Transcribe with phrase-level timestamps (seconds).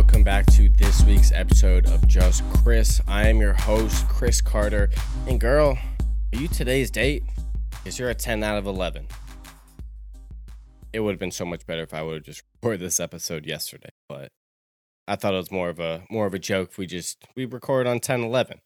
[0.00, 3.02] welcome back to this week's episode of Just Chris.
[3.06, 4.88] I am your host, Chris Carter.
[5.28, 5.76] And girl,
[6.32, 7.22] are you today's date?
[7.68, 9.06] Because you're a 10 out of 11.
[10.94, 13.44] It would have been so much better if I would have just recorded this episode
[13.44, 14.28] yesterday, but
[15.06, 17.86] I thought it was more of a more of a joke we just we record
[17.86, 18.62] on 10 11.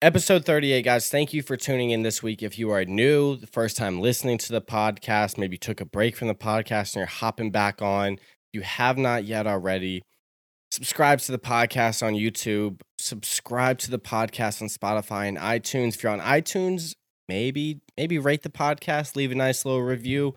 [0.00, 1.10] Episode 38, guys.
[1.10, 2.40] Thank you for tuning in this week.
[2.44, 6.14] If you are new, the first time listening to the podcast, maybe took a break
[6.14, 8.18] from the podcast and you're hopping back on,
[8.52, 10.02] you have not yet already,
[10.76, 15.94] subscribe to the podcast on YouTube, subscribe to the podcast on Spotify and iTunes.
[15.94, 16.94] If you're on iTunes,
[17.28, 20.34] maybe maybe rate the podcast, leave a nice little review.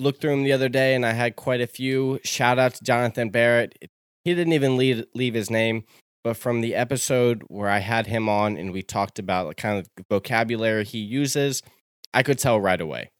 [0.00, 2.20] Looked through them the other day and I had quite a few.
[2.24, 3.76] Shout out to Jonathan Barrett.
[4.24, 5.84] He didn't even leave, leave his name
[6.24, 9.78] but from the episode where I had him on and we talked about the kind
[9.78, 11.62] of vocabulary he uses,
[12.14, 13.10] I could tell right away.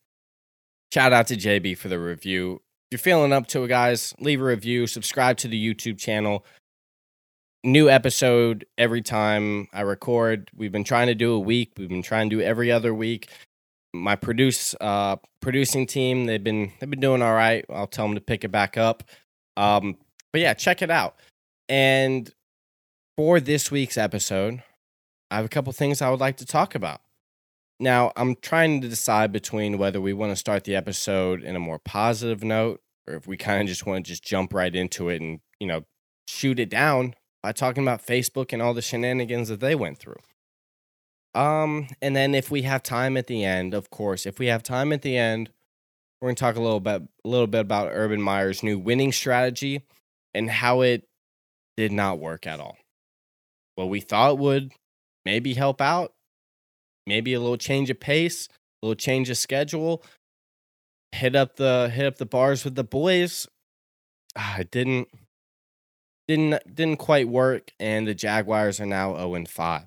[0.92, 2.62] Shout out to JB for the review.
[2.94, 6.46] You're feeling up to it, guys, leave a review, subscribe to the YouTube channel.
[7.64, 10.48] New episode every time I record.
[10.54, 11.72] We've been trying to do a week.
[11.76, 13.30] We've been trying to do every other week.
[13.92, 17.64] My produce uh, producing team, they've been they've been doing all right.
[17.68, 19.02] I'll tell them to pick it back up.
[19.56, 19.96] Um,
[20.30, 21.16] but yeah, check it out.
[21.68, 22.32] And
[23.16, 24.62] for this week's episode,
[25.32, 27.00] I have a couple things I would like to talk about.
[27.80, 31.60] Now, I'm trying to decide between whether we want to start the episode in a
[31.60, 35.08] more positive note or if we kind of just want to just jump right into
[35.08, 35.84] it and, you know,
[36.26, 40.20] shoot it down by talking about Facebook and all the shenanigans that they went through.
[41.34, 44.62] Um, and then if we have time at the end, of course, if we have
[44.62, 45.50] time at the end,
[46.20, 49.12] we're going to talk a little bit a little bit about Urban Meyer's new winning
[49.12, 49.82] strategy
[50.32, 51.06] and how it
[51.76, 52.76] did not work at all
[53.74, 54.72] what we thought would
[55.24, 56.12] maybe help out,
[57.06, 58.48] maybe a little change of pace,
[58.82, 60.02] a little change of schedule,
[61.14, 63.46] hit up the hit up the bars with the boys.
[64.36, 65.08] Ah, I didn't
[66.28, 69.86] didn't didn't quite work, and the Jaguars are now 0 and 5.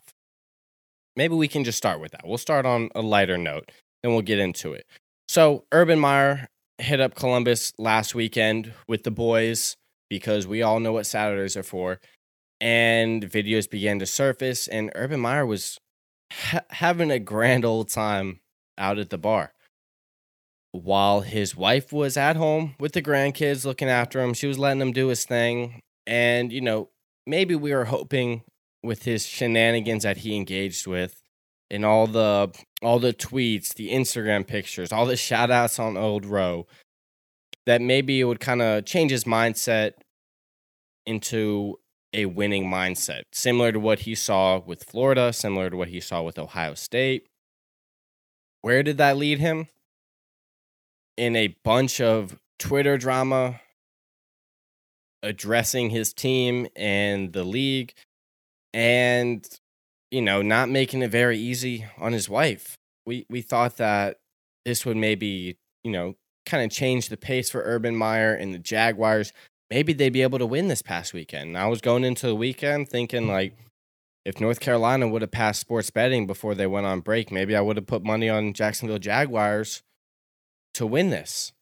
[1.16, 2.22] Maybe we can just start with that.
[2.25, 3.72] We'll start on a lighter note,
[4.03, 4.85] and we'll get into it.
[5.28, 6.47] So Urban Meyer
[6.78, 9.75] hit up Columbus last weekend with the boys
[10.09, 12.00] because we all know what Saturdays are for
[12.59, 15.79] and videos began to surface and urban meyer was
[16.31, 18.40] ha- having a grand old time
[18.78, 19.53] out at the bar
[20.72, 24.81] while his wife was at home with the grandkids looking after him she was letting
[24.81, 26.89] him do his thing and you know
[27.25, 28.41] maybe we were hoping
[28.83, 31.22] with his shenanigans that he engaged with
[31.72, 32.51] and all the
[32.81, 36.66] all the tweets the instagram pictures all the shout outs on old row
[37.66, 39.94] that maybe it would kind of change his mindset
[41.05, 41.78] into
[42.13, 46.22] a winning mindset, similar to what he saw with Florida, similar to what he saw
[46.22, 47.28] with Ohio State.
[48.61, 49.67] Where did that lead him?
[51.17, 53.59] In a bunch of Twitter drama
[55.23, 57.94] addressing his team and the league
[58.73, 59.47] and
[60.11, 64.19] you know not making it very easy on his wife we we thought that
[64.63, 68.59] this would maybe you know kind of change the pace for urban meyer and the
[68.59, 69.34] jaguars
[69.69, 71.57] maybe they'd be able to win this past weekend.
[71.57, 73.57] I was going into the weekend thinking like
[74.25, 77.61] if North Carolina would have passed sports betting before they went on break, maybe I
[77.61, 79.84] would have put money on Jacksonville Jaguars
[80.78, 81.54] to win this.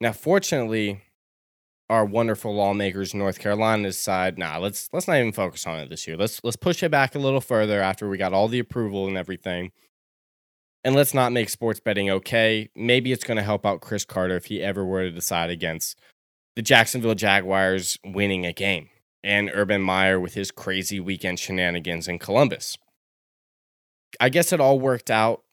[0.00, 1.02] Now, fortunately,
[1.90, 6.06] our wonderful lawmakers North Carolina's side, nah, let's let's not even focus on it this
[6.06, 6.16] year.
[6.16, 9.16] Let's let's push it back a little further after we got all the approval and
[9.16, 9.70] everything.
[10.82, 12.68] And let's not make sports betting okay.
[12.76, 15.98] Maybe it's going to help out Chris Carter if he ever were to decide against
[16.56, 18.90] the Jacksonville Jaguars winning a game
[19.22, 22.76] and Urban Meyer with his crazy weekend shenanigans in Columbus.
[24.20, 25.43] I guess it all worked out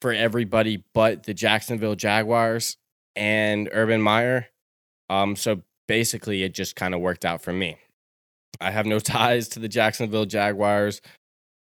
[0.00, 2.76] for everybody but the Jacksonville Jaguars
[3.16, 4.46] and Urban Meyer.
[5.08, 7.76] Um, so basically, it just kind of worked out for me.
[8.60, 11.00] I have no ties to the Jacksonville Jaguars.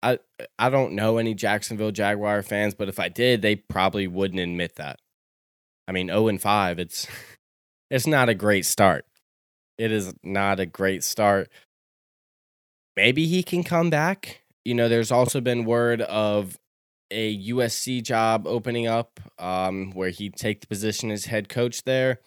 [0.04, 0.19] I
[0.57, 4.75] I don't know any Jacksonville Jaguar fans, but if I did, they probably wouldn't admit
[4.75, 5.00] that.
[5.88, 7.07] I mean, 0 and 5, it's
[7.90, 9.06] it's not a great start.
[9.78, 11.50] It is not a great start.
[12.95, 14.42] Maybe he can come back.
[14.66, 16.60] You know, there's also been word of
[17.12, 22.19] a USC job opening up um, where he'd take the position as head coach there.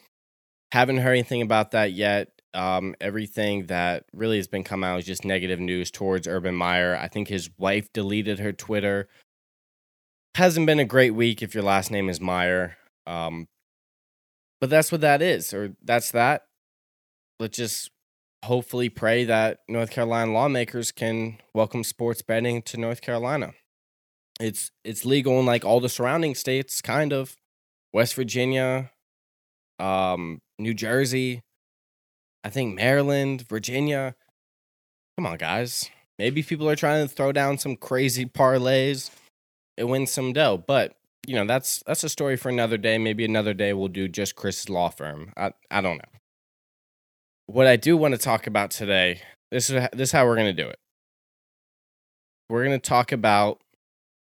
[0.73, 2.31] Haven't heard anything about that yet.
[2.53, 6.97] Um, everything that really has been coming out is just negative news towards Urban Meyer.
[6.97, 9.09] I think his wife deleted her Twitter.
[10.37, 12.77] Hasn't been a great week if your last name is Meyer.
[13.07, 13.49] Um,
[14.61, 16.43] but that's what that is, or that's that.
[17.41, 17.91] Let's just
[18.45, 23.55] hopefully pray that North Carolina lawmakers can welcome sports betting to North Carolina.
[24.45, 27.37] It's it's legal in like all the surrounding states, kind of.
[27.95, 28.91] West Virginia,
[29.79, 31.43] um, New Jersey.
[32.43, 34.17] I think Maryland, Virginia.
[35.17, 35.89] Come on, guys.
[36.19, 39.11] Maybe people are trying to throw down some crazy parlays
[39.79, 40.63] and win some dough.
[40.67, 40.95] But
[41.27, 42.99] you know, that's that's a story for another day.
[42.99, 45.33] Maybe another day we'll do just Chris's law firm.
[45.39, 46.21] I I don't know.
[47.47, 50.53] What I do want to talk about today, this is this is how we're to
[50.53, 50.79] do it.
[52.51, 53.63] We're to talk about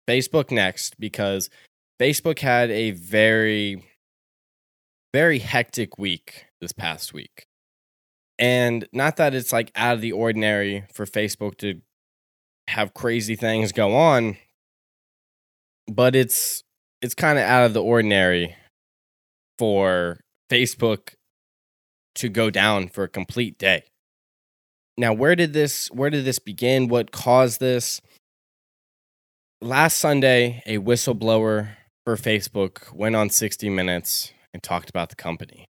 [0.08, 1.50] Facebook next because
[2.00, 3.84] Facebook had a very
[5.14, 7.46] very hectic week this past week.
[8.40, 11.82] And not that it's like out of the ordinary for Facebook to
[12.68, 14.38] have crazy things go on,
[15.88, 16.64] but it's
[17.02, 18.56] it's kind of out of the ordinary
[19.60, 21.14] for Facebook
[22.16, 23.84] to go down for a complete day.
[24.98, 26.88] Now, where did this where did this begin?
[26.88, 28.02] What caused this?
[29.64, 31.70] Last Sunday, a whistleblower
[32.04, 35.70] for Facebook went on 60 minutes and talked about the company.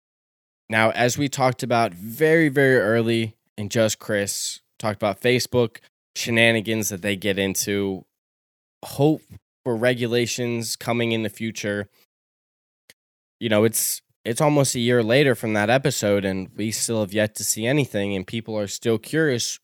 [0.68, 5.78] Now, as we talked about very, very early and Just Chris, talked about Facebook
[6.14, 8.04] shenanigans that they get into,
[8.84, 9.22] hope
[9.64, 11.88] for regulations coming in the future.
[13.40, 17.14] You know, it's it's almost a year later from that episode, and we still have
[17.14, 19.58] yet to see anything, and people are still curious.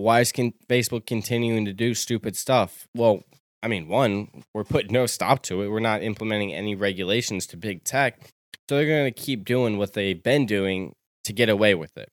[0.00, 2.88] Why is Facebook continuing to do stupid stuff?
[2.94, 3.22] Well,
[3.62, 5.68] I mean, one, we're putting no stop to it.
[5.68, 8.18] We're not implementing any regulations to big tech.
[8.66, 10.94] So they're going to keep doing what they've been doing
[11.24, 12.08] to get away with it.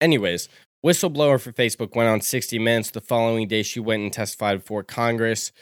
[0.00, 0.48] Anyways,
[0.84, 2.90] whistleblower for Facebook went on 60 Minutes.
[2.90, 5.52] The following day, she went and testified before Congress,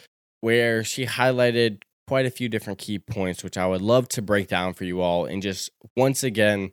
[0.40, 4.48] where she highlighted quite a few different key points, which I would love to break
[4.48, 6.72] down for you all and just once again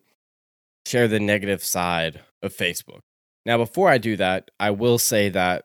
[0.86, 3.01] share the negative side of Facebook.
[3.48, 5.64] Now, before I do that, I will say that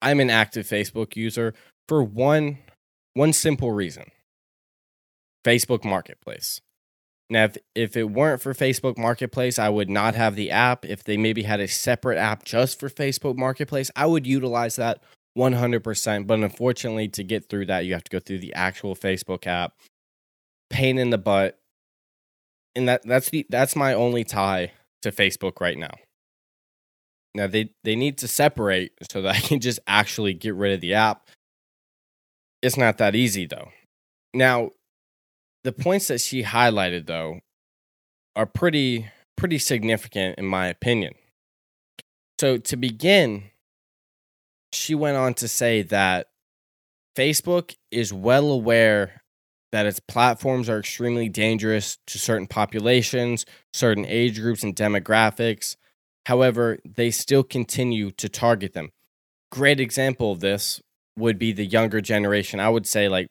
[0.00, 1.54] I'm an active Facebook user
[1.88, 2.58] for one
[3.14, 4.04] one simple reason.
[5.44, 6.60] Facebook Marketplace.
[7.28, 10.84] Now, if, if it weren't for Facebook Marketplace, I would not have the app.
[10.84, 15.02] If they maybe had a separate app just for Facebook Marketplace, I would utilize that
[15.36, 16.26] 100%.
[16.28, 19.72] But unfortunately, to get through that, you have to go through the actual Facebook app.
[20.70, 21.58] Pain in the butt.
[22.76, 24.70] And that, that's the that's my only tie
[25.02, 25.94] to Facebook right now.
[27.34, 30.80] Now they they need to separate so that I can just actually get rid of
[30.80, 31.28] the app.
[32.62, 33.70] It's not that easy though.
[34.34, 34.70] Now,
[35.64, 37.40] the points that she highlighted though
[38.36, 41.14] are pretty pretty significant in my opinion.
[42.38, 43.44] So to begin,
[44.72, 46.28] she went on to say that
[47.16, 49.22] Facebook is well aware
[49.72, 55.76] that its platforms are extremely dangerous to certain populations, certain age groups and demographics,
[56.26, 58.90] However, they still continue to target them.
[59.50, 60.80] Great example of this
[61.16, 62.60] would be the younger generation.
[62.60, 63.28] I would say like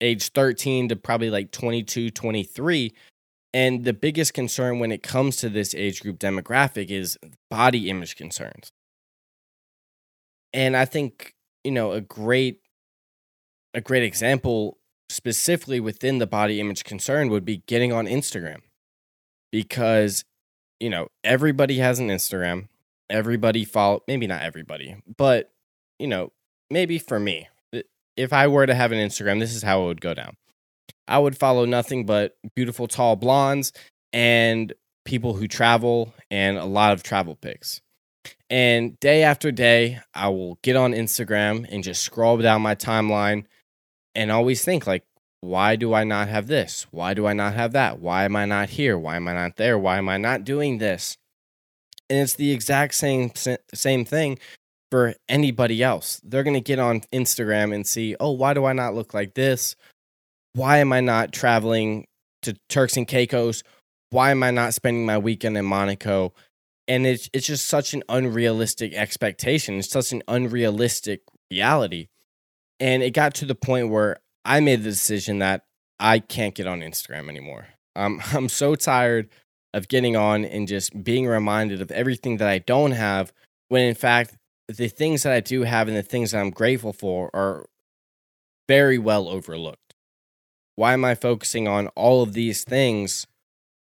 [0.00, 2.92] age 13 to probably like 22, 23.
[3.52, 7.18] And the biggest concern when it comes to this age group demographic is
[7.50, 8.70] body image concerns.
[10.52, 11.34] And I think,
[11.64, 12.60] you know, a great
[13.72, 14.78] a great example
[15.08, 18.60] specifically within the body image concern would be getting on Instagram.
[19.52, 20.24] Because
[20.80, 22.68] you know, everybody has an Instagram.
[23.08, 25.50] Everybody follow, maybe not everybody, but,
[25.98, 26.32] you know,
[26.70, 27.48] maybe for me,
[28.16, 30.36] if I were to have an Instagram, this is how it would go down.
[31.08, 33.72] I would follow nothing but beautiful, tall blondes
[34.12, 34.72] and
[35.04, 37.80] people who travel and a lot of travel pics.
[38.48, 43.44] And day after day, I will get on Instagram and just scroll down my timeline
[44.14, 45.04] and always think, like,
[45.40, 46.86] why do I not have this?
[46.90, 47.98] Why do I not have that?
[47.98, 48.98] Why am I not here?
[48.98, 49.78] Why am I not there?
[49.78, 51.16] Why am I not doing this?
[52.10, 53.30] And it's the exact same
[53.72, 54.38] same thing
[54.90, 56.20] for anybody else.
[56.24, 59.34] They're going to get on Instagram and see, "Oh, why do I not look like
[59.34, 59.76] this?
[60.52, 62.06] Why am I not traveling
[62.42, 63.62] to Turks and Caicos?
[64.10, 66.34] Why am I not spending my weekend in Monaco?"
[66.88, 69.78] And it's it's just such an unrealistic expectation.
[69.78, 72.08] It's such an unrealistic reality.
[72.80, 75.64] And it got to the point where I made the decision that
[75.98, 77.68] I can't get on Instagram anymore.
[77.96, 79.28] Um, I'm so tired
[79.72, 83.32] of getting on and just being reminded of everything that I don't have
[83.68, 84.36] when in fact
[84.68, 87.66] the things that I do have and the things that I'm grateful for are
[88.68, 89.94] very well overlooked.
[90.76, 93.26] Why am I focusing on all of these things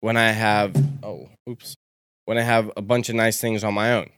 [0.00, 1.76] when I have oh oops
[2.26, 4.10] when I have a bunch of nice things on my own?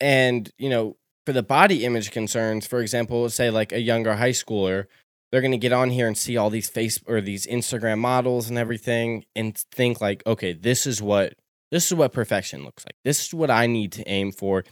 [0.00, 4.30] And you know, for the body image concerns, for example, say like a younger high
[4.30, 4.86] schooler
[5.32, 8.50] they're going to get on here and see all these face or these Instagram models
[8.50, 11.34] and everything and think like, okay, this is what
[11.70, 12.96] this is what perfection looks like.
[13.02, 14.62] This is what I need to aim for.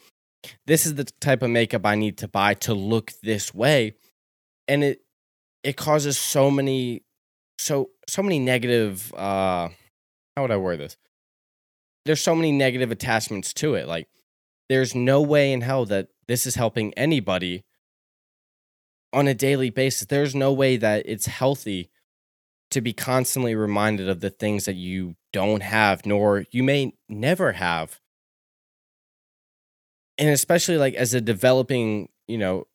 [0.67, 3.95] This is the type of makeup I need to buy to look this way.
[4.69, 5.01] And it
[5.65, 7.03] it causes so many
[7.59, 9.71] so so many negative uh
[10.37, 10.97] how would I word this?
[12.05, 13.87] There's so many negative attachments to it.
[13.87, 14.09] Like,
[14.69, 17.65] there's no way in hell that this is helping anybody
[19.13, 20.07] on a daily basis.
[20.07, 21.91] There's no way that it's healthy
[22.71, 27.53] to be constantly reminded of the things that you don't have, nor you may never
[27.53, 28.01] have.
[30.19, 32.67] And especially like as a developing, you know,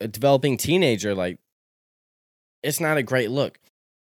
[0.00, 1.38] a developing teenager, like
[2.62, 3.58] it's not a great look.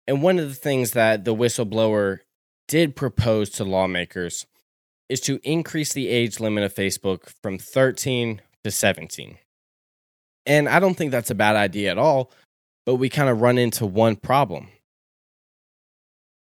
[0.07, 2.19] And one of the things that the whistleblower
[2.67, 4.45] did propose to lawmakers
[5.07, 9.37] is to increase the age limit of Facebook from 13 to 17.
[10.45, 12.31] And I don't think that's a bad idea at all,
[12.85, 14.67] but we kind of run into one problem.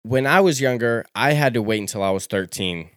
[0.02, 2.90] When I was younger, I had to wait until I was 13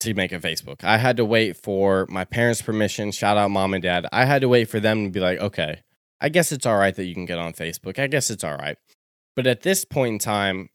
[0.00, 0.82] to make a Facebook.
[0.82, 3.12] I had to wait for my parents' permission.
[3.12, 4.06] Shout out mom and dad.
[4.10, 5.82] I had to wait for them to be like, okay,
[6.20, 7.98] I guess it's all right that you can get on Facebook.
[7.98, 8.76] I guess it's all right.
[9.36, 10.70] But at this point in time,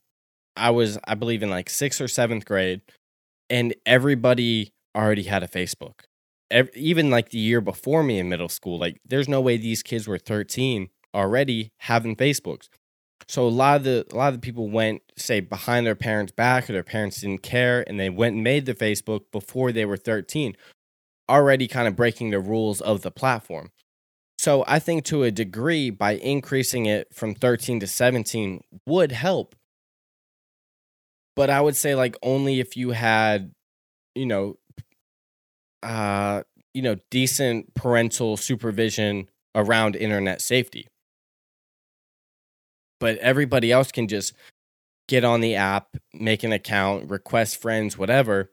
[0.56, 2.80] I was, I believe, in like sixth or seventh grade,
[3.50, 6.00] and everybody already had a Facebook
[6.50, 9.82] every, even like the year before me in middle school, like there's no way these
[9.82, 12.68] kids were 13 already having Facebooks.
[13.26, 16.32] So a lot of the a lot of the people went say behind their parents'
[16.32, 19.84] back or their parents didn't care and they went and made the Facebook before they
[19.84, 20.56] were 13,
[21.28, 23.70] already kind of breaking the rules of the platform.
[24.38, 29.56] So I think to a degree by increasing it from 13 to 17 would help.
[31.34, 33.52] But I would say like only if you had
[34.14, 34.58] you know
[35.82, 36.42] uh,
[36.74, 40.88] you know, decent parental supervision around internet safety.
[43.00, 44.34] But everybody else can just
[45.08, 48.50] get on the app, make an account, request friends, whatever.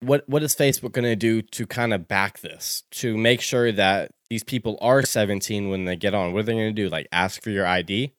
[0.00, 2.84] What what is Facebook going to do to kind of back this?
[2.92, 6.32] To make sure that these people are 17 when they get on.
[6.32, 6.88] What are they going to do?
[6.88, 8.12] Like ask for your ID?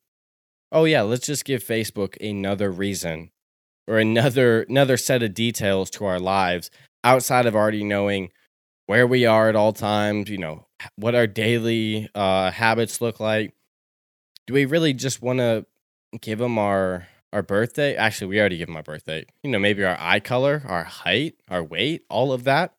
[0.71, 3.31] Oh yeah, let's just give Facebook another reason
[3.87, 6.69] or another another set of details to our lives
[7.03, 8.31] outside of already knowing
[8.85, 10.65] where we are at all times, you know,
[10.95, 13.53] what our daily uh, habits look like,
[14.47, 15.65] do we really just want to
[16.21, 17.95] give them our our birthday?
[17.95, 19.25] Actually, we already give them our birthday.
[19.43, 22.73] You know, maybe our eye color, our height, our weight, all of that.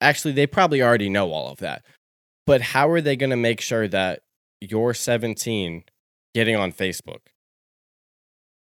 [0.00, 1.84] Actually, they probably already know all of that.
[2.46, 4.20] But how are they going to make sure that
[4.60, 5.82] you're 17
[6.34, 7.20] getting on Facebook?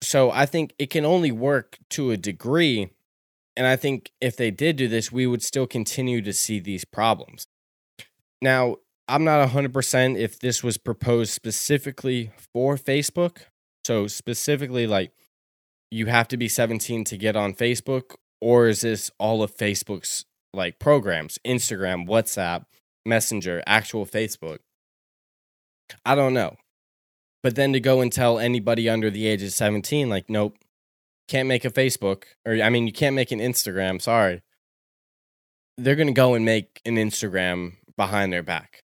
[0.02, 2.90] So I think it can only work to a degree
[3.56, 6.85] and I think if they did do this, we would still continue to see these
[6.85, 7.47] problems.
[8.40, 8.76] Now,
[9.09, 13.38] I'm not 100% if this was proposed specifically for Facebook.
[13.85, 15.12] So, specifically, like
[15.90, 20.25] you have to be 17 to get on Facebook, or is this all of Facebook's
[20.54, 22.64] like programs, Instagram, WhatsApp,
[23.04, 24.59] Messenger, actual Facebook?
[26.06, 26.56] I don't know.
[27.42, 30.56] But then to go and tell anybody under the age of 17, like, nope,
[31.33, 34.03] can't make a Facebook, or I mean, you can't make an Instagram.
[34.03, 34.43] Sorry.
[35.79, 38.83] They're to go and make an Instagram behind their back.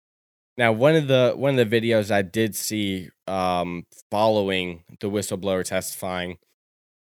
[0.56, 5.64] now, one of the one of the videos I did see um, following the whistleblower
[5.64, 6.38] testifying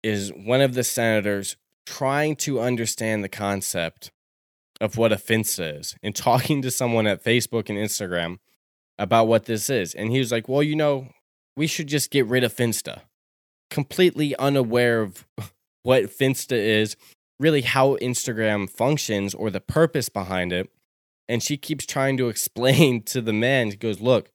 [0.03, 1.57] is one of the senators
[1.87, 4.11] trying to understand the concept
[4.79, 8.37] of what finsta is and talking to someone at Facebook and Instagram
[8.99, 9.95] about what this is.
[9.95, 11.07] And he was like, Well, you know,
[11.57, 13.01] we should just get rid of Finsta
[13.69, 15.25] completely unaware of
[15.83, 16.95] what Finsta is,
[17.39, 20.69] really how Instagram functions or the purpose behind it.
[21.27, 24.31] And she keeps trying to explain to the man, she goes, Look,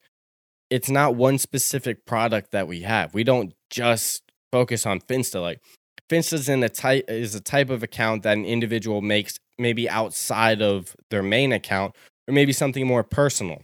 [0.69, 3.13] it's not one specific product that we have.
[3.13, 5.41] We don't just focus on Finsta.
[5.41, 5.61] Like
[6.09, 10.61] Finsta's in a type is a type of account that an individual makes maybe outside
[10.61, 11.95] of their main account
[12.27, 13.61] or maybe something more personal.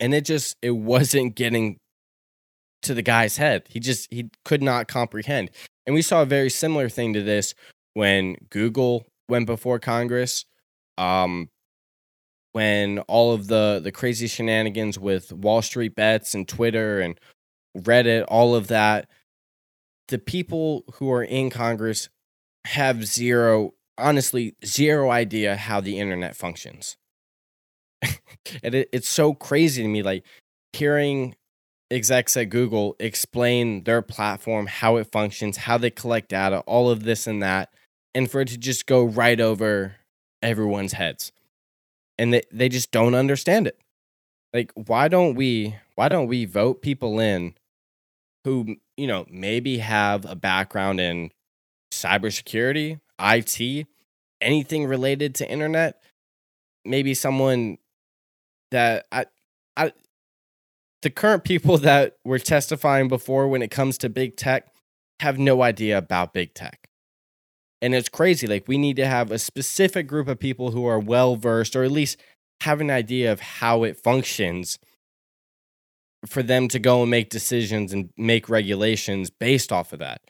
[0.00, 1.78] And it just it wasn't getting
[2.82, 3.64] to the guy's head.
[3.68, 5.50] He just he could not comprehend.
[5.86, 7.54] And we saw a very similar thing to this
[7.94, 10.44] when Google went before Congress.
[10.98, 11.48] Um,
[12.52, 17.18] when all of the the crazy shenanigans with Wall Street bets and Twitter and
[17.76, 19.08] Reddit, all of that,
[20.08, 22.10] the people who are in Congress
[22.66, 26.96] have zero, honestly, zero idea how the internet functions.
[28.62, 30.24] and it, it's so crazy to me, like
[30.72, 31.34] hearing
[31.92, 37.04] execs at Google explain their platform, how it functions, how they collect data, all of
[37.04, 37.72] this and that,
[38.14, 39.96] and for it to just go right over
[40.42, 41.32] everyone's heads.
[42.18, 43.78] And they, they just don't understand it.
[44.52, 47.54] Like, why don't we why don't we vote people in
[48.44, 51.30] who, you know, maybe have a background in
[51.92, 53.86] cybersecurity, IT,
[54.40, 56.02] anything related to internet?
[56.84, 57.78] Maybe someone
[58.72, 59.26] that I
[61.02, 64.72] the current people that were testifying before when it comes to big tech
[65.20, 66.88] have no idea about big tech.
[67.80, 68.46] And it's crazy.
[68.46, 71.82] Like, we need to have a specific group of people who are well versed or
[71.82, 72.16] at least
[72.62, 74.78] have an idea of how it functions
[76.26, 80.22] for them to go and make decisions and make regulations based off of that.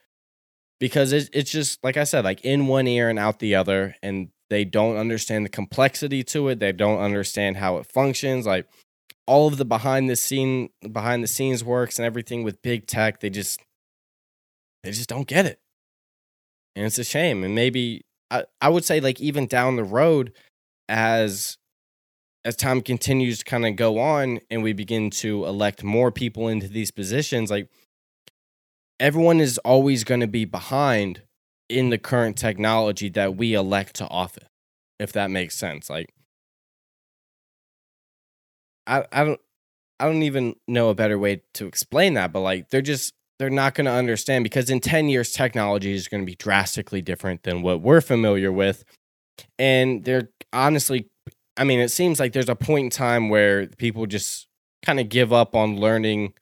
[0.80, 3.96] Because it's, it's just, like I said, like in one ear and out the other.
[4.02, 6.58] And they don't understand the complexity to it.
[6.58, 8.46] They don't understand how it functions.
[8.46, 8.66] Like,
[9.26, 13.20] all of the behind the scene behind the scenes works and everything with big tech
[13.20, 13.60] they just
[14.82, 15.60] they just don't get it.
[16.74, 17.44] And it's a shame.
[17.44, 20.32] And maybe I, I would say like even down the road
[20.88, 21.56] as
[22.44, 26.48] as time continues to kind of go on and we begin to elect more people
[26.48, 27.68] into these positions like
[28.98, 31.22] everyone is always going to be behind
[31.68, 34.48] in the current technology that we elect to office
[35.02, 35.90] if that makes sense.
[35.90, 36.08] Like
[38.86, 39.40] I, I don't
[40.00, 43.50] I don't even know a better way to explain that, but like they're just they're
[43.50, 47.42] not going to understand because in 10 years technology is going to be drastically different
[47.42, 48.84] than what we're familiar with.
[49.58, 51.08] And they're honestly
[51.56, 54.48] I mean, it seems like there's a point in time where people just
[54.84, 56.32] kind of give up on learning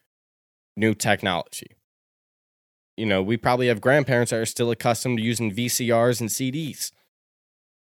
[0.77, 1.73] new technology.
[2.97, 6.93] You know, we probably have grandparents that are still accustomed to using VCRs and CDs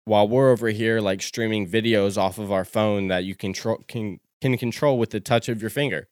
[0.05, 4.21] while we're over here like streaming videos off of our phone that you control can
[4.45, 6.07] can control with the touch of your finger.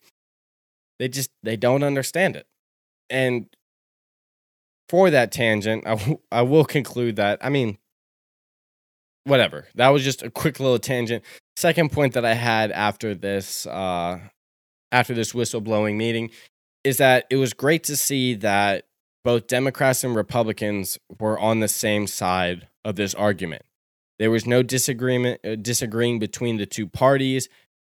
[0.99, 2.47] They just they don't understand it.
[3.11, 3.47] And
[4.89, 7.77] for that tangent, I, w- I will conclude that I mean
[9.25, 9.69] whatever.
[9.75, 11.25] That was just a quick little tangent.
[11.57, 14.21] Second point that I had after this uh
[14.91, 16.31] after this whistleblowing meeting
[16.85, 18.87] is that it was great to see that
[19.25, 23.63] both Democrats and Republicans were on the same side of this argument.
[24.19, 27.49] There was no disagreement uh, disagreeing between the two parties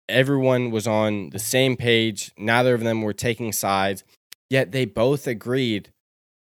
[0.09, 2.31] everyone was on the same page.
[2.37, 4.03] Neither of them were taking sides,
[4.49, 5.91] yet they both agreed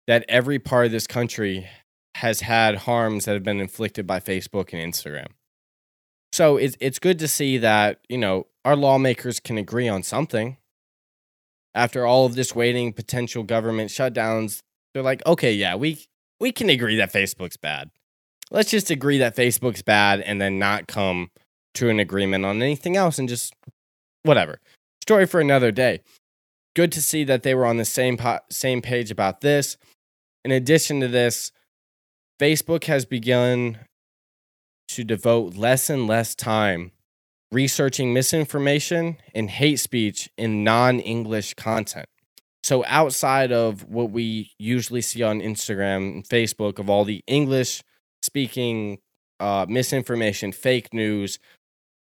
[0.07, 1.67] that every part of this country
[2.15, 5.27] has had harms that have been inflicted by Facebook and Instagram.
[6.31, 10.57] So it's it's good to see that, you know, our lawmakers can agree on something.
[11.73, 14.61] After all of this waiting, potential government shutdowns,
[14.93, 16.05] they're like, okay, yeah, we
[16.39, 17.91] we can agree that Facebook's bad.
[18.49, 21.31] Let's just agree that Facebook's bad and then not come
[21.75, 23.53] to an agreement on anything else and just
[24.23, 24.59] whatever.
[25.01, 26.01] Story for another day.
[26.75, 29.77] Good to see that they were on the same po- same page about this.
[30.45, 31.51] In addition to this,
[32.39, 33.79] Facebook has begun
[34.89, 36.91] to devote less and less time
[37.51, 42.05] researching misinformation and hate speech in non-English content.
[42.63, 47.83] So outside of what we usually see on Instagram and Facebook of all the English
[48.21, 48.99] speaking
[49.39, 51.39] uh, misinformation, fake news,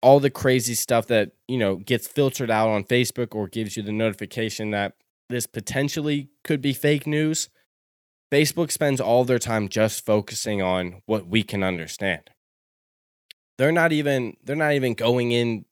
[0.03, 3.83] all the crazy stuff that you know gets filtered out on Facebook or gives you
[3.83, 4.95] the notification that
[5.29, 7.49] this potentially could be fake news.
[8.33, 12.31] Facebook spends all their time just focusing on what we can understand.
[13.59, 15.65] They're not even they're not even going in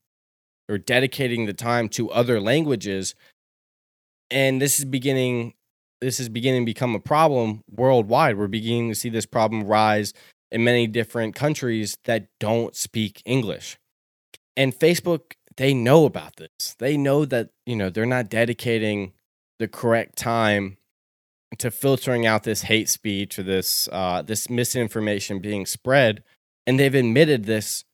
[0.69, 3.15] or dedicating the time to other languages.
[4.31, 5.55] And this is beginning
[6.01, 8.37] this is beginning to become a problem worldwide.
[8.37, 10.13] We're beginning to see this problem rise
[10.51, 13.79] in many different countries that don't speak English
[14.59, 16.75] and Facebook, they know about this.
[16.79, 19.13] They know that, you know, they're not dedicating
[19.61, 20.79] the correct time
[21.59, 26.23] to filtering out this hate speech or this uh, this misinformation being spread,
[26.67, 27.85] and they've admitted this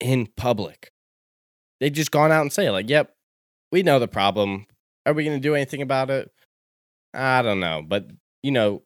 [0.00, 0.92] in public.
[1.80, 3.14] They've just gone out and say, like, "Yep,
[3.70, 4.66] we know the problem.
[5.04, 6.30] Are we going to do anything about it?"
[7.12, 8.08] I don't know, but
[8.42, 8.82] you know,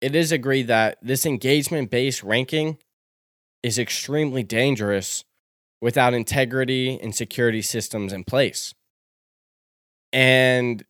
[0.00, 2.78] it is agreed that this engagement based ranking
[3.62, 5.24] is extremely dangerous
[5.82, 8.72] without integrity and security systems in place.
[10.12, 10.82] And,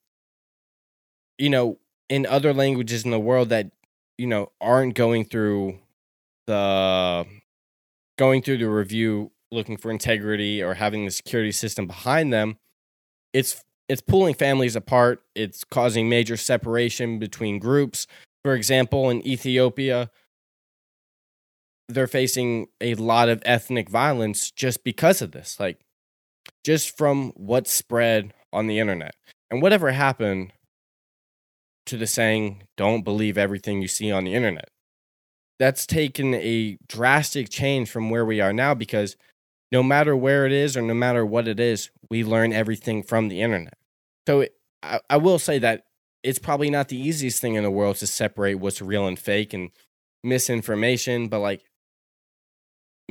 [1.38, 1.78] you know,
[2.11, 3.70] in other languages in the world that,
[4.18, 5.78] you know, aren't going through
[6.46, 7.24] the
[8.18, 12.59] going through the review looking for integrity or having the security system behind them,
[13.33, 15.22] it's it's pulling families apart.
[15.35, 18.07] It's causing major separation between groups.
[18.44, 20.11] For example, in Ethiopia,
[21.94, 25.59] they're facing a lot of ethnic violence just because of this.
[25.61, 25.78] Like,
[26.64, 29.14] just from what spread on the internet.
[29.50, 30.52] And whatever happened
[31.87, 34.68] to the saying, don't believe everything you see on the internet.
[35.59, 39.16] That's taken a drastic change from where we are now because
[39.70, 43.28] no matter where it is or no matter what it is, we learn everything from
[43.28, 43.74] the internet.
[44.26, 44.46] So
[44.83, 45.85] I, I will say that
[46.22, 49.52] it's probably not the easiest thing in the world to separate what's real and fake
[49.52, 49.70] and
[50.22, 51.62] misinformation, but like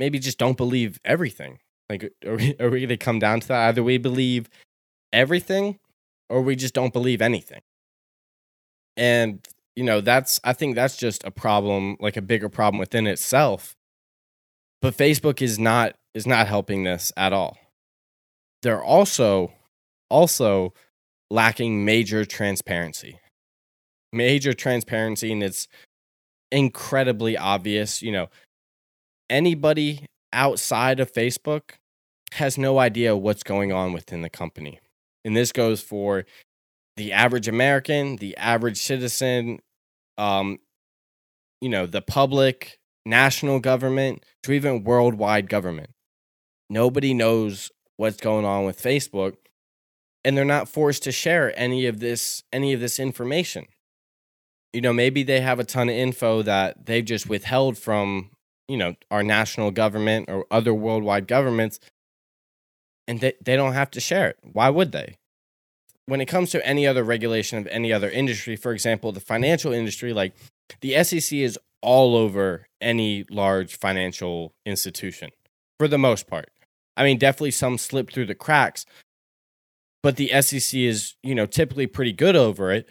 [0.02, 1.60] maybe just don't believe everything.
[1.88, 3.68] Like, are we, are we going to come down to that?
[3.68, 4.50] Either we believe
[5.12, 5.78] everything
[6.28, 7.60] or we just don't believe anything.
[8.96, 13.06] And you know, that's I think that's just a problem, like a bigger problem within
[13.06, 13.76] itself.
[14.82, 17.56] But Facebook is not is not helping this at all.
[18.62, 19.52] They're also
[20.10, 20.74] also
[21.30, 23.20] lacking major transparency.
[24.12, 25.68] Major transparency and it's
[26.50, 28.28] incredibly obvious, you know,
[29.32, 31.72] anybody outside of Facebook
[32.32, 34.78] has no idea what's going on within the company.
[35.24, 36.24] And this goes for
[36.96, 39.60] the average American, the average citizen,
[40.18, 40.58] um,
[41.60, 45.90] you know, the public, national government, to even worldwide government.
[46.68, 49.36] Nobody knows what's going on with Facebook,
[50.24, 53.66] and they're not forced to share any of this any of this information.
[54.72, 58.30] You know, maybe they have a ton of info that they've just withheld from,
[58.68, 61.80] you know, our national government or other worldwide governments,
[63.06, 64.38] and they, they don't have to share it.
[64.42, 65.16] Why would they?
[66.06, 69.72] when it comes to any other regulation of any other industry, for example, the financial
[69.72, 70.34] industry, like
[70.80, 75.30] the SEC is all over any large financial institution
[75.78, 76.50] for the most part.
[76.96, 78.84] I mean, definitely some slip through the cracks,
[80.02, 82.88] but the SEC is, you know, typically pretty good over it.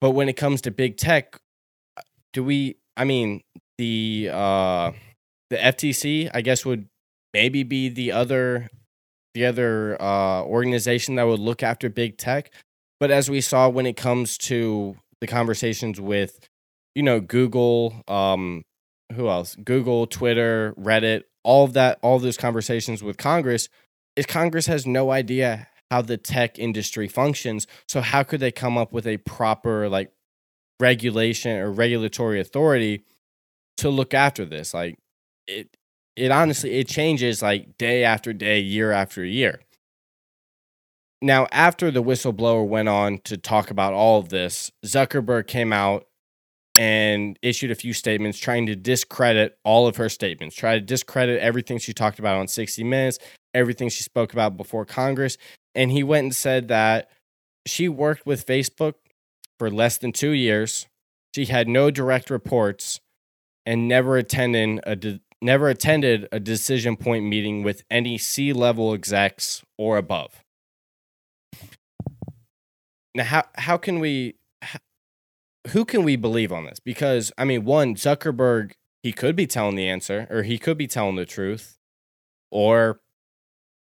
[0.00, 1.38] But when it comes to big tech,
[2.32, 3.42] do we, I mean,
[3.78, 4.92] the, uh,
[5.50, 6.88] the FTC, I guess, would
[7.32, 8.68] maybe be the other
[9.34, 12.52] the other uh, organization that would look after big tech.
[13.00, 16.48] But as we saw when it comes to the conversations with,
[16.94, 18.62] you know, Google, um,
[19.12, 19.56] who else?
[19.56, 23.68] Google, Twitter, Reddit, all of that, all of those conversations with Congress,
[24.16, 27.66] is Congress has no idea how the tech industry functions.
[27.88, 30.10] So how could they come up with a proper like
[30.80, 33.04] regulation or regulatory authority
[33.78, 34.72] to look after this?
[34.72, 34.98] Like
[35.46, 35.76] it
[36.16, 39.60] it honestly it changes like day after day, year after year.
[41.22, 46.06] Now, after the whistleblower went on to talk about all of this, Zuckerberg came out
[46.76, 51.40] and issued a few statements trying to discredit all of her statements, try to discredit
[51.40, 53.18] everything she talked about on 60 Minutes,
[53.54, 55.38] everything she spoke about before Congress.
[55.74, 57.10] And he went and said that
[57.66, 58.94] she worked with Facebook
[59.58, 60.86] for less than two years.
[61.34, 63.00] She had no direct reports
[63.64, 68.94] and never attended a, de- never attended a decision point meeting with any C level
[68.94, 70.42] execs or above.
[73.14, 74.36] Now, how, how can we,
[75.68, 76.80] who can we believe on this?
[76.80, 80.86] Because, I mean, one, Zuckerberg, he could be telling the answer or he could be
[80.86, 81.78] telling the truth,
[82.50, 83.00] or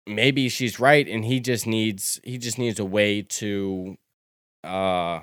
[0.07, 3.97] maybe she's right and he just needs, he just needs a way to,
[4.65, 5.21] uh,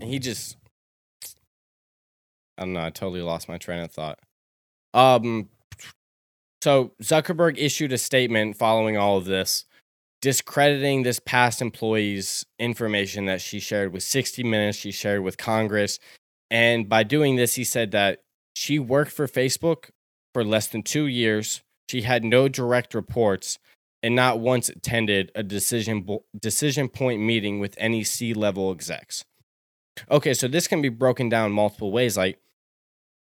[0.00, 0.56] he just
[2.58, 2.84] I don't know.
[2.84, 4.18] I totally lost my train of thought.
[4.94, 5.48] Um,
[6.62, 9.64] so Zuckerberg issued a statement following all of this,
[10.20, 15.98] discrediting this past employee's information that she shared with 60 Minutes, she shared with Congress.
[16.50, 18.22] And by doing this, he said that
[18.54, 19.90] she worked for Facebook
[20.34, 21.62] for less than two years.
[21.88, 23.58] She had no direct reports
[24.02, 26.06] and not once attended a decision
[26.38, 29.24] decision point meeting with any C level execs.
[30.10, 32.16] Okay, so this can be broken down multiple ways.
[32.16, 32.38] Like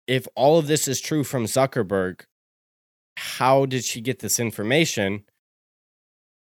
[0.09, 2.21] if all of this is true from Zuckerberg,
[3.15, 5.23] how did she get this information?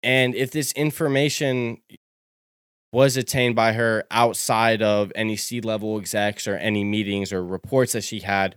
[0.03, 1.83] And if this information
[2.95, 7.93] was attained by her outside of any C level execs or any meetings or reports
[7.93, 8.57] that she had,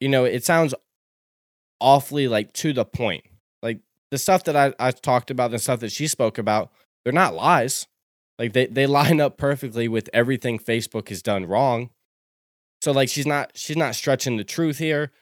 [0.00, 0.74] you know, it sounds
[1.80, 3.22] awfully like to the point.
[3.62, 3.78] Like
[4.10, 6.72] the stuff that I, I talked about, the stuff that she spoke about,
[7.04, 7.86] they're not lies.
[8.40, 11.90] Like they, they line up perfectly with everything Facebook has done wrong.
[12.80, 15.12] So like she's not she's not stretching the truth here.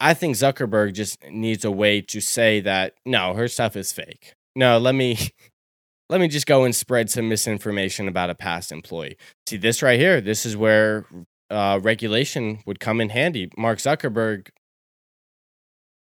[0.00, 4.34] I think Zuckerberg just needs a way to say that no, her stuff is fake.
[4.54, 5.18] No, let me
[6.08, 9.16] let me just go and spread some misinformation about a past employee.
[9.46, 10.20] See this right here.
[10.20, 11.06] This is where
[11.50, 13.50] uh, regulation would come in handy.
[13.56, 14.48] Mark Zuckerberg,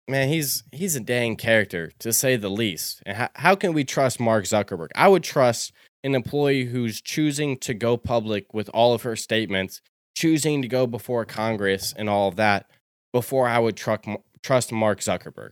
[0.09, 3.03] man, he's he's a dang character to say the least.
[3.07, 4.89] And how, how can we trust Mark Zuckerberg?
[4.97, 9.81] I would trust an employee who's choosing to go public with all of her statements
[10.19, 12.69] choosing to go before Congress and all of that
[13.13, 14.05] before I would truck,
[14.43, 15.51] trust Mark Zuckerberg.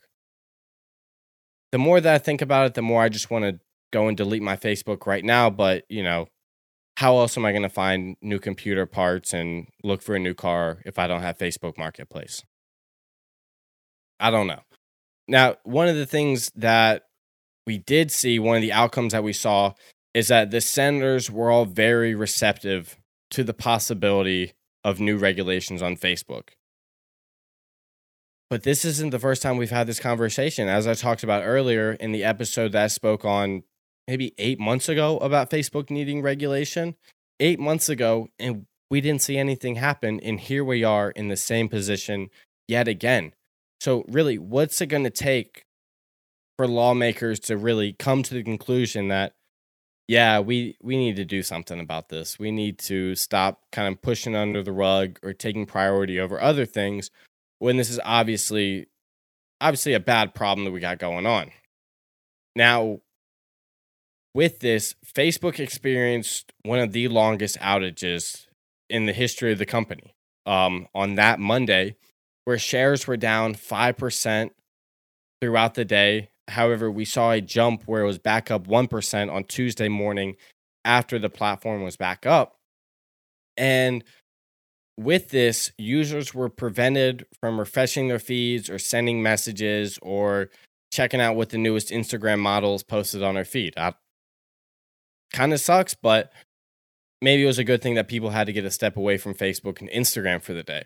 [1.71, 3.61] The more that I think about it, the more I just want to
[3.93, 5.51] go and delete my Facebook right now.
[5.51, 6.27] But, you know,
[6.97, 10.35] how else am I going to find new computer parts and look for a new
[10.35, 12.43] car if I don't have Facebook Marketplace?
[14.19, 14.63] I don't know.
[15.29, 17.05] Now, one of the things that
[17.67, 19.75] we did see, one of the outcomes that we saw,
[20.13, 22.97] is that the senators were all very receptive
[23.31, 24.53] to the possibility
[24.87, 26.51] of new regulations on Facebook.
[28.49, 30.69] But this isn't the first time we've had this conversation.
[30.69, 33.65] As I talked about earlier in the episode that I spoke on
[34.07, 36.95] maybe eight months ago about Facebook needing regulation,
[37.41, 40.21] eight months ago and we didn't see anything happen.
[40.21, 42.31] And here we are in the same position
[42.69, 43.33] yet again.
[43.81, 45.65] So, really, what's it going to take
[46.57, 49.33] for lawmakers to really come to the conclusion that,
[50.09, 52.39] yeah, we, we need to do something about this?
[52.39, 56.65] We need to stop kind of pushing under the rug or taking priority over other
[56.65, 57.11] things
[57.59, 58.87] when this is obviously
[59.61, 61.51] obviously a bad problem that we got going on.
[62.55, 63.01] Now,
[64.35, 68.47] with this, Facebook experienced one of the longest outages
[68.89, 70.15] in the history of the company
[70.45, 71.97] um, on that Monday,
[72.45, 74.51] where shares were down 5%
[75.41, 76.29] throughout the day.
[76.49, 80.37] However, we saw a jump where it was back up 1% on Tuesday morning
[80.85, 82.57] after the platform was back up.
[83.57, 84.05] And
[84.97, 90.51] with this, users were prevented from refreshing their feeds or sending messages or
[90.93, 93.75] checking out what the newest Instagram models posted on their feed
[95.33, 96.33] kind of sucks, but
[97.21, 99.35] maybe it was a good thing that people had to get a step away from
[99.35, 100.85] Facebook and Instagram for the day.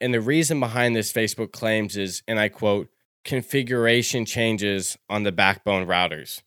[0.00, 2.88] And the reason behind this Facebook claims is, and I quote,
[3.24, 6.42] configuration changes on the backbone routers,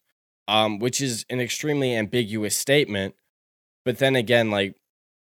[0.47, 3.15] um, which is an extremely ambiguous statement.
[3.85, 4.75] But then again, like,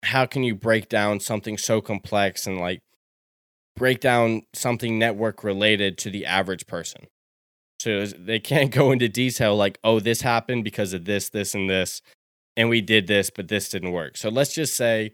[0.04, 2.80] how can you break down something so complex and like
[3.76, 7.06] break down something network related to the average person?
[7.80, 11.68] So they can't go into detail like, oh, this happened because of this, this, and
[11.68, 12.02] this
[12.58, 14.16] and we did this, but this didn't work.
[14.16, 15.12] So let's just say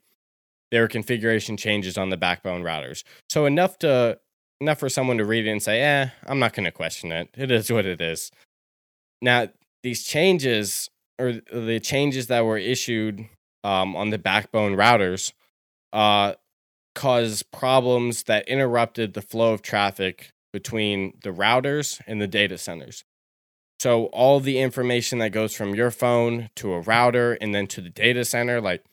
[0.71, 3.05] there are configuration changes on the backbone routers.
[3.29, 4.19] So enough to
[4.61, 7.29] enough for someone to read it and say, "Eh, I'm not going to question it.
[7.35, 8.31] It is what it is."
[9.21, 9.49] Now,
[9.83, 13.29] these changes or the changes that were issued
[13.63, 15.33] um, on the backbone routers
[15.93, 16.35] uh,
[16.95, 23.05] caused problems that interrupted the flow of traffic between the routers and the data centers.
[23.81, 27.81] So all the information that goes from your phone to a router and then to
[27.81, 28.85] the data center, like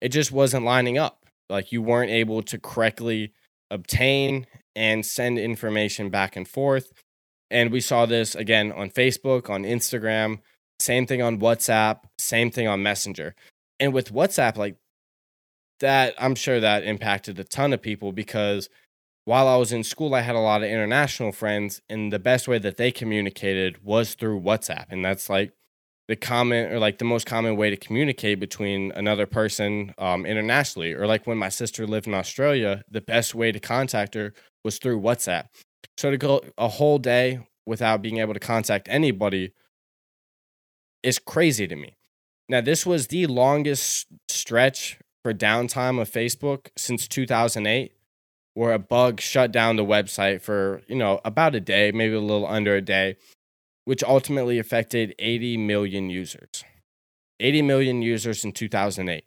[0.00, 1.24] it just wasn't lining up.
[1.48, 3.32] Like you weren't able to correctly
[3.70, 6.92] obtain and send information back and forth.
[7.50, 10.38] And we saw this again on Facebook, on Instagram,
[10.78, 13.34] same thing on WhatsApp, same thing on Messenger.
[13.80, 14.76] And with WhatsApp, like
[15.80, 18.68] that, I'm sure that impacted a ton of people because
[19.24, 22.46] while I was in school, I had a lot of international friends, and the best
[22.46, 24.86] way that they communicated was through WhatsApp.
[24.90, 25.52] And that's like
[26.08, 30.92] the common or like the most common way to communicate between another person um, internationally.
[30.92, 34.32] Or like when my sister lived in Australia, the best way to contact her
[34.64, 35.46] was through WhatsApp.
[35.96, 39.52] So to go a whole day without being able to contact anybody
[41.02, 41.96] is crazy to me.
[42.48, 47.92] Now, this was the longest stretch for downtime of Facebook since 2008
[48.54, 52.20] where a bug shut down the website for, you know, about a day, maybe a
[52.20, 53.16] little under a day,
[53.86, 56.64] which ultimately affected 80 million users.
[57.38, 59.24] 80 million users in 2008.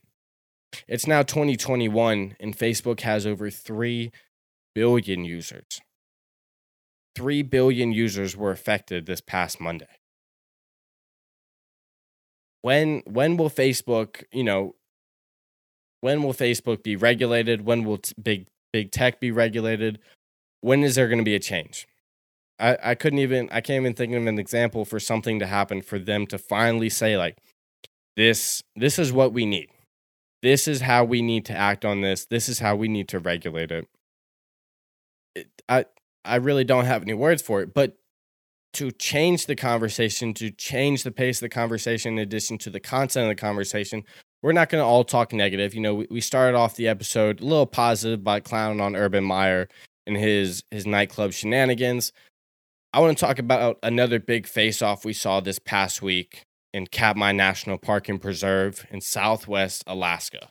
[0.88, 4.12] It's now 2021 and Facebook has over 3
[4.76, 5.82] billion users.
[7.16, 9.88] 3 billion users were affected this past Monday.
[12.62, 14.76] When when will Facebook, you know,
[16.02, 17.66] when will Facebook be regulated?
[17.66, 20.00] When will t- big big tech be regulated?
[20.60, 21.88] When is there going to be a change?
[22.60, 25.82] I, I couldn't even I can't even think of an example for something to happen
[25.82, 27.38] for them to finally say like
[28.16, 29.70] this this is what we need.
[30.42, 32.26] This is how we need to act on this.
[32.26, 33.88] This is how we need to regulate it.
[35.36, 35.86] it I
[36.26, 37.96] I really don't have any words for it, but
[38.74, 42.80] to change the conversation, to change the pace of the conversation, in addition to the
[42.80, 44.04] content of the conversation,
[44.42, 45.74] we're not going to all talk negative.
[45.74, 49.24] You know, we, we started off the episode a little positive by clowning on Urban
[49.24, 49.68] Meyer
[50.08, 52.12] and his his nightclub shenanigans.
[52.92, 57.34] I want to talk about another big face-off we saw this past week in Katmai
[57.34, 60.50] National Park and Preserve in Southwest Alaska.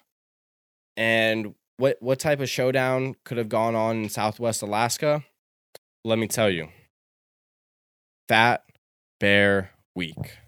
[0.97, 5.25] And what what type of showdown could have gone on in Southwest Alaska?
[6.05, 6.69] Let me tell you.
[8.29, 8.63] Fat
[9.19, 10.39] Bear Week.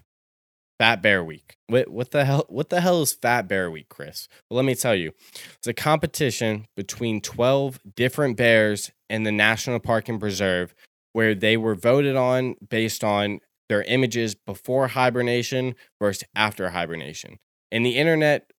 [0.79, 1.57] Fat Bear Week.
[1.67, 4.29] What what the hell what the hell is Fat Bear Week, Chris?
[4.49, 5.11] Well, let me tell you.
[5.57, 10.73] It's a competition between 12 different bears in the National Park and Preserve
[11.13, 17.37] where they were voted on based on their images before hibernation versus after hibernation.
[17.71, 18.51] And the internet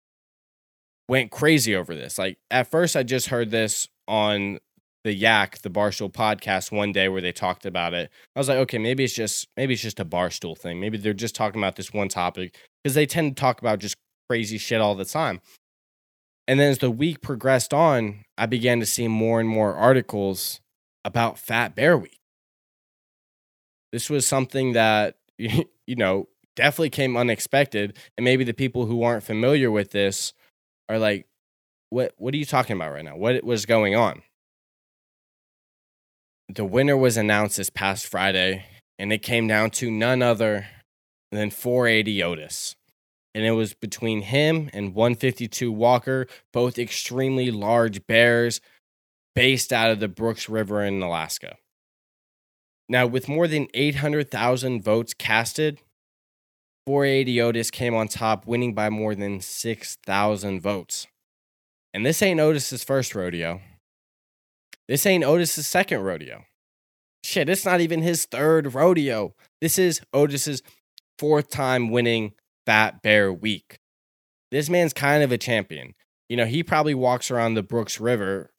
[1.09, 2.19] went crazy over this.
[2.19, 4.59] Like at first I just heard this on
[5.05, 8.11] the Yak, the Barstool podcast one day where they talked about it.
[8.35, 10.81] I was like, okay, maybe it's just maybe it's just a Barstool thing.
[10.81, 13.97] Maybe they're just talking about this one topic because they tend to talk about just
[14.29, 15.41] crazy shit all the time.
[16.49, 20.61] And then as the week progressed on, I began to see more and more articles
[21.05, 22.19] about Fat Bear Week.
[23.93, 29.23] This was something that you know definitely came unexpected, and maybe the people who aren't
[29.23, 30.33] familiar with this
[30.89, 31.27] are like,
[31.91, 33.17] what what are you talking about right now?
[33.17, 34.23] What was going on?
[36.49, 38.65] The winner was announced this past Friday,
[38.99, 40.67] and it came down to none other
[41.31, 42.77] than 480 Otis.
[43.35, 48.61] And it was between him and 152 Walker, both extremely large bears
[49.35, 51.57] based out of the Brooks River in Alaska.
[52.93, 55.81] Now, with more than 800,000 votes casted,
[56.85, 61.07] 480 Otis came on top, winning by more than 6,000 votes.
[61.95, 63.63] And this ain't Otis's first rodeo.
[64.89, 66.45] This ain't Otis's second rodeo.
[67.25, 69.35] Shit, it's not even his third rodeo.
[69.63, 70.63] This is Otis's
[71.19, 72.35] fourth time winning
[72.67, 73.79] Fat Bear Week.
[74.51, 75.95] This man's kind of a champion.
[76.29, 78.51] You know, he probably walks around the Brooks River,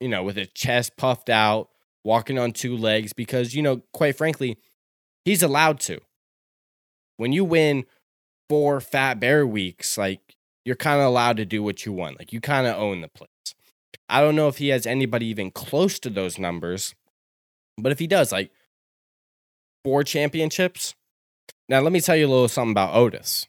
[0.00, 1.70] you know, with his chest puffed out,
[2.04, 4.58] walking on two legs because, you know, quite frankly,
[5.24, 6.00] he's allowed to.
[7.16, 7.84] When you win
[8.48, 10.20] four Fat Bear weeks, like
[10.64, 12.18] you're kind of allowed to do what you want.
[12.18, 13.30] Like you kind of own the place.
[14.08, 16.94] I don't know if he has anybody even close to those numbers,
[17.76, 18.50] but if he does, like
[19.84, 20.94] four championships.
[21.68, 23.46] Now, let me tell you a little something about Otis.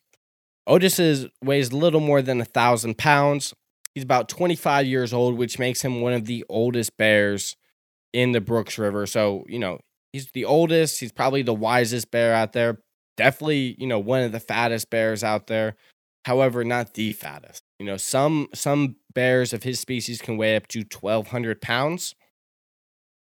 [0.67, 3.53] Otis is, weighs a little more than a thousand pounds.
[3.95, 7.55] He's about 25 years old, which makes him one of the oldest bears
[8.13, 9.05] in the Brooks River.
[9.05, 9.79] So, you know,
[10.13, 10.99] he's the oldest.
[10.99, 12.79] He's probably the wisest bear out there.
[13.17, 15.75] Definitely, you know, one of the fattest bears out there.
[16.25, 17.63] However, not the fattest.
[17.79, 22.15] You know, some some bears of his species can weigh up to 1200 pounds.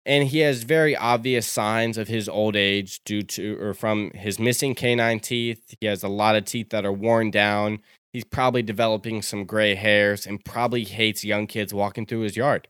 [0.04, 4.38] And he has very obvious signs of his old age due to or from his
[4.40, 5.74] missing canine teeth.
[5.80, 7.78] He has a lot of teeth that are worn down.
[8.12, 12.66] He's probably developing some gray hairs and probably hates young kids walking through his yard.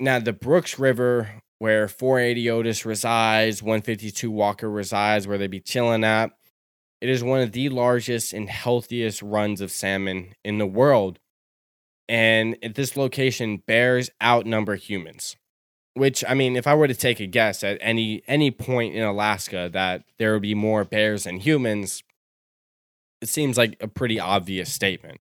[0.00, 6.04] Now, the Brooks River, where 480 Otis resides, 152 Walker resides, where they be chilling
[6.04, 6.30] at,
[7.00, 11.18] it is one of the largest and healthiest runs of salmon in the world.
[12.08, 15.36] And at this location, bears outnumber humans.
[15.94, 19.02] Which I mean, if I were to take a guess at any any point in
[19.02, 22.04] Alaska that there would be more bears than humans,
[23.20, 25.20] it seems like a pretty obvious statement.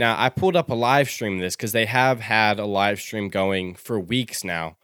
[0.00, 3.00] Now, I pulled up a live stream of this because they have had a live
[3.00, 4.76] stream going for weeks now.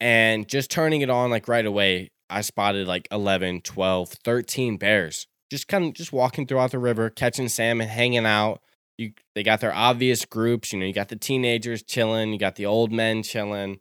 [0.00, 5.26] And just turning it on like right away, I spotted like 11, 12, 13 bears
[5.52, 8.62] just kind of just walking throughout the river, catching salmon, hanging out.
[8.96, 10.72] You, they got their obvious groups.
[10.72, 13.78] You know, you got the teenagers chilling, you got the old men chilling.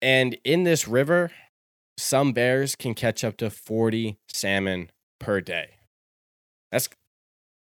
[0.00, 1.32] And in this river,
[1.98, 5.78] some bears can catch up to 40 salmon per day.
[6.70, 6.88] That's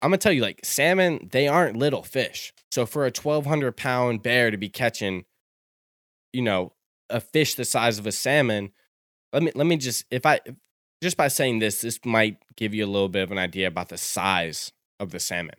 [0.00, 2.52] I'm gonna tell you, like salmon, they aren't little fish.
[2.70, 5.24] So for a 1,200 pound bear to be catching,
[6.32, 6.72] you know,
[7.10, 8.70] a fish the size of a salmon,
[9.32, 10.40] let me let me just if I
[11.02, 13.88] just by saying this, this might give you a little bit of an idea about
[13.88, 15.56] the size of the salmon.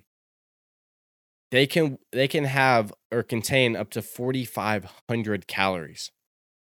[1.51, 6.11] They can they can have or contain up to 4,500 calories.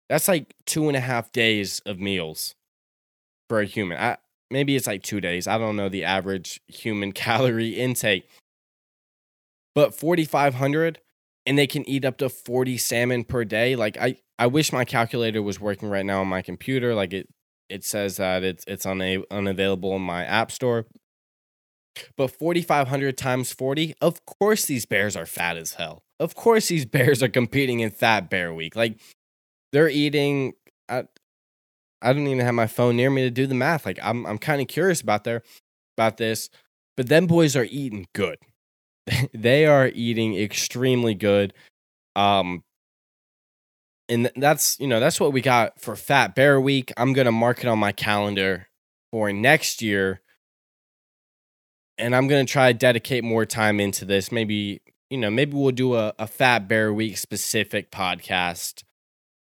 [0.10, 2.56] That's like two and a half days of meals
[3.50, 3.98] for a human.
[3.98, 4.18] I,
[4.54, 5.48] maybe it's like two days.
[5.48, 8.30] I don't know the average human calorie intake.
[9.76, 11.00] But 4,500
[11.46, 13.76] and they can eat up to 40 salmon per day.
[13.76, 16.94] Like I, I wish my calculator was working right now on my computer.
[16.94, 17.28] Like it,
[17.70, 20.86] it says that it's it's una- unavailable in my app store.
[22.18, 26.04] But 4,500 times 40, of course these bears are fat as hell.
[26.20, 28.76] Of course these bears are competing in Fat Bear Week.
[28.76, 29.00] Like
[29.72, 30.54] they're eating.
[30.88, 31.06] I,
[32.04, 33.86] I don't even have my phone near me to do the math.
[33.86, 35.42] Like I'm I'm kind of curious about there
[35.98, 36.50] about this,
[36.98, 38.38] but them boys are eating good.
[39.34, 41.54] they are eating extremely good.
[42.16, 42.64] Um
[44.10, 46.92] and that's, you know, that's what we got for Fat Bear Week.
[46.98, 48.68] I'm to mark it on my calendar
[49.12, 50.22] for next year.
[51.98, 54.32] And I'm to try to dedicate more time into this.
[54.32, 58.84] Maybe, you know, maybe we'll do a, a Fat Bear Week specific podcast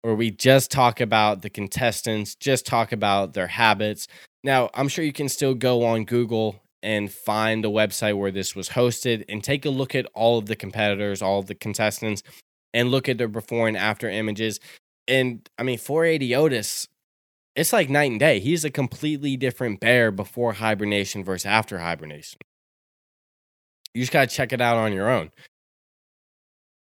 [0.01, 4.07] where we just talk about the contestants, just talk about their habits.
[4.43, 8.55] Now, I'm sure you can still go on Google and find the website where this
[8.55, 12.23] was hosted and take a look at all of the competitors, all of the contestants,
[12.73, 14.59] and look at their before and after images.
[15.07, 16.87] And I mean, 480 Otis,
[17.55, 18.39] it's like night and day.
[18.39, 22.39] He's a completely different bear before hibernation versus after hibernation.
[23.93, 25.31] You just got to check it out on your own.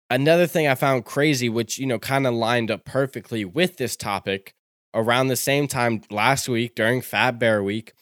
[0.10, 3.96] Another thing I found crazy, which, you know, kind of lined up perfectly with this
[3.96, 4.54] topic,
[4.94, 7.94] around the same time last week during Fat Bear Week,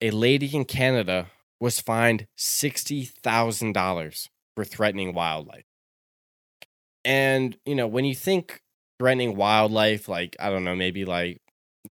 [0.00, 1.28] a lady in Canada
[1.60, 5.64] was fined $60,000 for threatening wildlife.
[7.04, 8.60] And, you know, when you think
[8.98, 11.40] threatening wildlife, like, I don't know, maybe like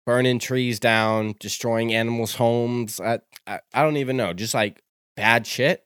[0.05, 4.81] burning trees down, destroying animals' homes, I, I, I don't even know, just like
[5.15, 5.83] bad shit.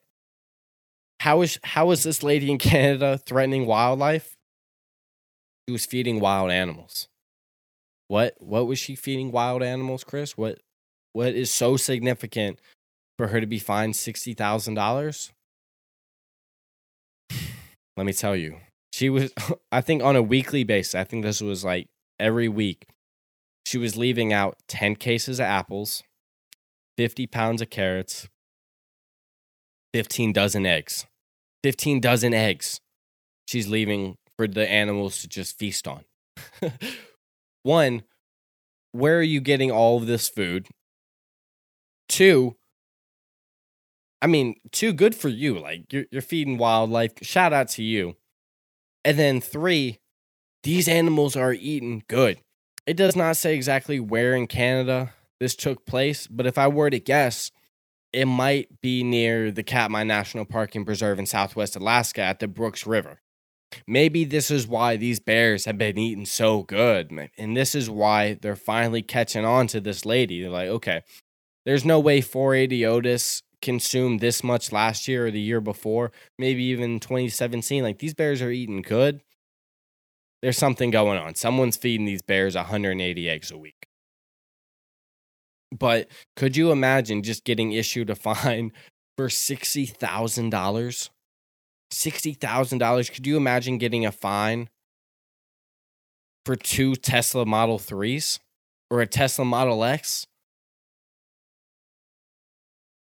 [1.25, 4.37] How is how is this lady in Canada threatening wildlife?
[5.67, 7.07] She was feeding wild animals.
[8.07, 10.37] What what was she feeding wild animals, Chris?
[10.37, 10.59] What
[11.13, 12.59] what is so significant
[13.17, 15.31] for her to be fined sixty thousand dollars?
[17.97, 18.57] Let me tell you,
[18.93, 19.33] she was.
[19.71, 20.93] I think on a weekly basis.
[20.93, 21.87] I think this was like
[22.19, 22.85] every week.
[23.65, 26.03] She was leaving out ten cases of apples,
[26.97, 28.27] fifty pounds of carrots,
[29.91, 31.07] fifteen dozen eggs,
[31.65, 32.79] fifteen dozen eggs.
[33.47, 36.03] She's leaving for the animals to just feast on.
[37.63, 38.03] One,
[38.91, 40.67] where are you getting all of this food?
[42.07, 42.55] Two,
[44.21, 45.57] I mean, too good for you.
[45.57, 47.13] Like you're you're feeding wildlife.
[47.23, 48.15] Shout out to you.
[49.03, 49.97] And then three,
[50.61, 52.41] these animals are eating good.
[52.85, 56.91] It does not say exactly where in Canada this took place, but if I were
[56.91, 57.49] to guess,
[58.15, 62.47] it might be near the Katmai National Park and Preserve in southwest Alaska at the
[62.47, 63.19] Brooks River.
[63.85, 67.11] Maybe this is why these bears have been eating so good.
[67.37, 70.41] And this is why they're finally catching on to this lady.
[70.41, 71.01] They're like, okay,
[71.65, 76.63] there's no way 480 Otis consumed this much last year or the year before, maybe
[76.63, 77.83] even 2017.
[77.83, 79.23] Like these bears are eating good.
[80.41, 81.35] There's something going on.
[81.35, 83.89] Someone's feeding these bears 180 eggs a week.
[85.77, 88.71] But could you imagine just getting issued a fine
[89.17, 91.09] for $60,000?
[91.91, 93.13] $60,000.
[93.13, 94.69] Could you imagine getting a fine
[96.45, 98.39] for two Tesla Model 3s
[98.89, 100.27] or a Tesla Model X?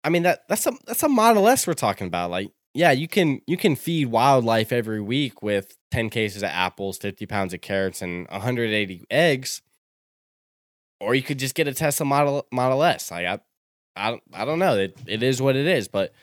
[0.03, 2.32] I mean that that's a that's a Model S we're talking about.
[2.32, 6.97] Like, yeah, you can you can feed wildlife every week with 10 cases of apples,
[6.97, 9.61] 50 pounds of carrots, and 180 eggs.
[11.00, 13.12] Or you could just get a Tesla Model Model S.
[13.12, 13.39] Like I
[13.95, 14.78] I, I don't know.
[14.78, 16.14] It, it is what it is, but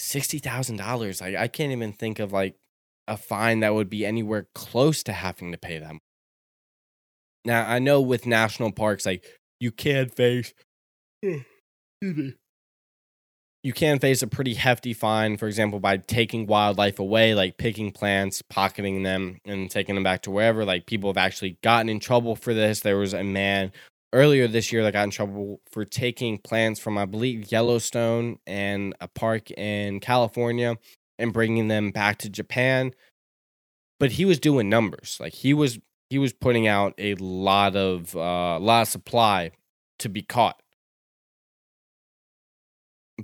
[0.00, 1.22] sixty thousand dollars.
[1.22, 2.56] I I can't even think of like
[3.08, 5.98] a fine that would be anywhere close to having to pay them.
[7.44, 9.24] Now I know with national parks, like
[9.60, 10.52] you can face
[13.62, 17.92] you can face a pretty hefty fine, for example, by taking wildlife away, like picking
[17.92, 20.64] plants, pocketing them, and taking them back to wherever.
[20.64, 22.80] Like people have actually gotten in trouble for this.
[22.80, 23.72] There was a man
[24.12, 28.94] earlier this year that got in trouble for taking plants from, I believe, Yellowstone and
[29.00, 30.76] a park in California
[31.18, 32.92] and bringing them back to Japan.
[33.98, 35.18] But he was doing numbers.
[35.20, 35.78] Like he was
[36.10, 39.52] he was putting out a lot of uh, lot of supply
[39.98, 40.62] to be caught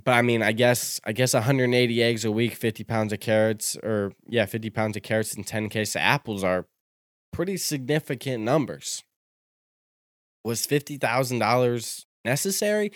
[0.03, 3.77] but I mean, I guess I guess 180 eggs a week, 50 pounds of carrots,
[3.77, 6.67] or yeah, 50 pounds of carrots and 10 cases of apples are
[7.31, 9.03] pretty significant numbers.
[10.43, 12.91] Was fifty thousand dollars necessary?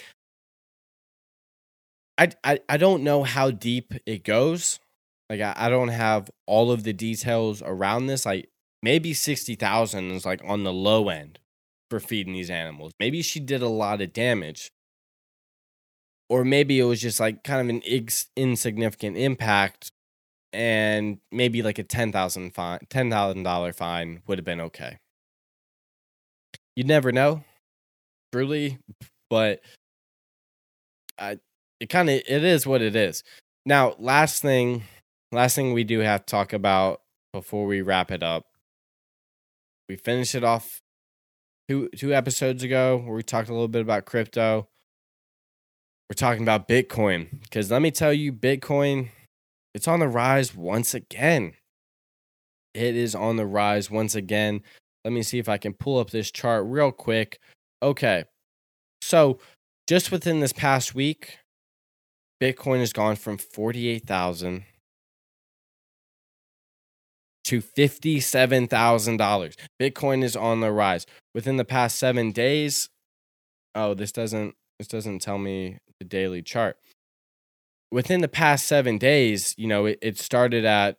[2.17, 4.79] I, I I don't know how deep it goes.
[5.29, 8.25] Like I, I don't have all of the details around this.
[8.25, 8.49] Like
[8.81, 11.39] maybe sixty thousand is like on the low end
[11.89, 12.93] for feeding these animals.
[12.99, 14.71] Maybe she did a lot of damage
[16.29, 19.91] or maybe it was just like kind of an ins- insignificant impact
[20.53, 24.97] and maybe like a $10,000 fine $10,000 fine would have been okay.
[26.75, 27.43] You'd never know,
[28.31, 28.79] truly,
[29.29, 29.61] but
[31.19, 31.37] I
[31.79, 33.23] it kind of it is what it is.
[33.65, 34.83] Now, last thing,
[35.31, 37.01] last thing we do have to talk about
[37.31, 38.45] before we wrap it up.
[39.89, 40.79] We finished it off
[41.69, 44.67] two two episodes ago where we talked a little bit about crypto
[46.13, 47.41] we're talking about Bitcoin.
[47.41, 49.09] Because let me tell you, Bitcoin,
[49.73, 51.53] it's on the rise once again.
[52.75, 54.61] It is on the rise once again.
[55.03, 57.39] Let me see if I can pull up this chart real quick.
[57.81, 58.25] Okay.
[59.01, 59.39] So,
[59.87, 61.39] just within this past week,
[62.41, 64.63] Bitcoin has gone from 48,000
[67.45, 69.55] to $57,000.
[69.81, 71.05] Bitcoin is on the rise.
[71.33, 72.89] Within the past 7 days,
[73.75, 76.77] oh, this doesn't this doesn't tell me the daily chart.
[77.91, 80.97] Within the past seven days, you know, it, it started at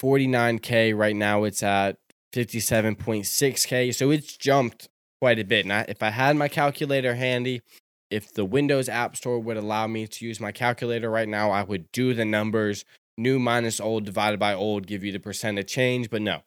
[0.00, 0.96] 49K.
[0.96, 1.96] Right now it's at
[2.32, 3.94] 57.6K.
[3.94, 4.88] So it's jumped
[5.20, 5.70] quite a bit.
[5.70, 7.62] I, if I had my calculator handy,
[8.10, 11.62] if the Windows App Store would allow me to use my calculator right now, I
[11.62, 12.84] would do the numbers
[13.18, 16.10] new minus old divided by old, give you the percent of change.
[16.10, 16.42] But no,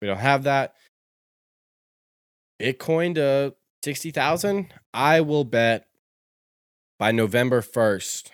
[0.00, 0.74] we don't have that.
[2.60, 5.86] Bitcoin to 60,000, I will bet
[6.98, 8.28] by November 1st,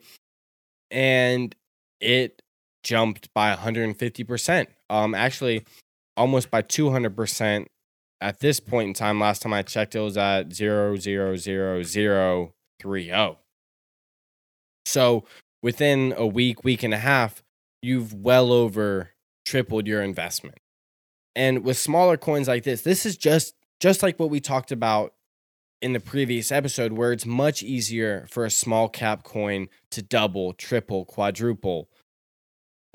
[0.91, 1.55] And
[2.01, 2.43] it
[2.83, 4.67] jumped by 150%.
[4.91, 5.65] Um actually
[6.17, 7.67] almost by 200%
[8.21, 13.37] at this point in time last time I checked it was at 0.00030.
[14.85, 15.25] So
[15.63, 17.43] within a week, week and a half,
[17.83, 19.11] you've well over
[19.45, 20.59] tripled your investment.
[21.35, 25.15] And with smaller coins like this, this is just just like what we talked about
[25.81, 30.53] in the previous episode where it's much easier for a small cap coin to double,
[30.53, 31.89] triple, quadruple.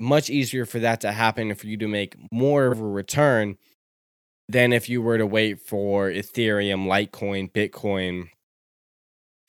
[0.00, 3.56] Much easier for that to happen and for you to make more of a return
[4.48, 8.30] than if you were to wait for Ethereum, Litecoin, Bitcoin,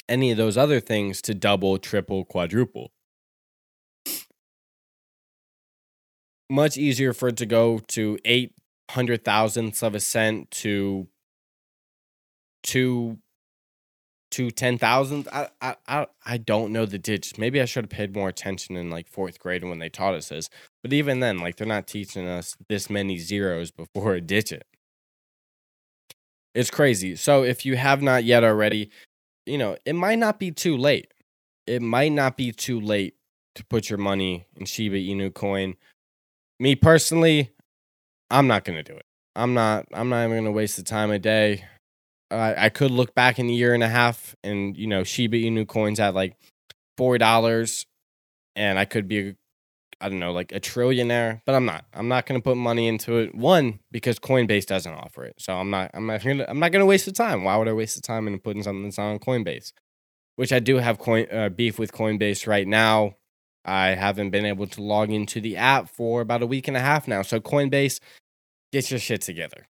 [0.10, 2.92] any of those other things to double, triple, quadruple.
[6.50, 8.56] Much easier for it to go to eight
[8.90, 11.08] hundred thousandths of a cent to
[12.64, 13.20] to
[14.32, 15.28] to ten thousand.
[15.32, 17.38] I, I I I don't know the digits.
[17.38, 20.30] Maybe I should have paid more attention in like fourth grade when they taught us
[20.30, 20.50] this.
[20.84, 24.66] But even then, like they're not teaching us this many zeros before a digit.
[26.56, 27.16] It's crazy.
[27.16, 28.90] So if you have not yet already,
[29.46, 31.14] you know, it might not be too late.
[31.68, 33.16] It might not be too late
[33.56, 35.76] to put your money in Shiba Inu coin.
[36.60, 37.52] Me personally,
[38.32, 39.06] I'm not gonna do it.
[39.36, 39.88] I'm not.
[39.94, 41.66] I'm not even gonna waste the time of day.
[42.32, 45.38] I, I could look back in a year and a half, and you know, Shiba
[45.38, 46.36] Inu coins at like
[46.98, 47.86] four dollars,
[48.56, 49.36] and I could be
[50.02, 51.84] I don't know, like a trillionaire, but I'm not.
[51.94, 53.36] I'm not going to put money into it.
[53.36, 55.92] One because Coinbase doesn't offer it, so I'm not.
[55.94, 56.50] I'm not to.
[56.50, 57.44] I'm not going to waste the time.
[57.44, 59.74] Why would I waste the time in putting something that's on Coinbase?
[60.38, 63.16] Which I do have coin uh, beef with Coinbase right now.
[63.66, 66.80] I haven't been able to log into the app for about a week and a
[66.80, 67.22] half now.
[67.22, 68.00] So Coinbase,
[68.72, 69.68] get your shit together.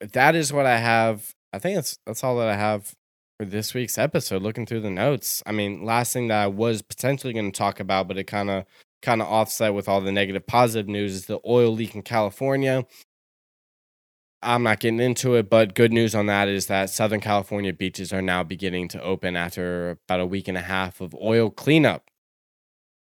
[0.00, 1.34] That is what I have.
[1.52, 2.94] I think that's that's all that I have
[3.38, 4.42] for this week's episode.
[4.42, 7.80] Looking through the notes, I mean, last thing that I was potentially going to talk
[7.80, 8.64] about, but it kind of
[9.02, 12.86] kind of offset with all the negative positive news is the oil leak in California.
[14.44, 18.12] I'm not getting into it, but good news on that is that Southern California beaches
[18.12, 22.04] are now beginning to open after about a week and a half of oil cleanup.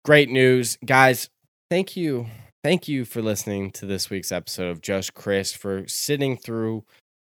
[0.04, 0.76] Great news.
[0.84, 1.30] Guys,
[1.70, 2.26] thank you.
[2.62, 6.84] Thank you for listening to this week's episode of Just Chris, for sitting through